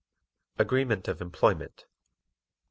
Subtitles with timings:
[0.57, 1.85] Agreement of Employment 1.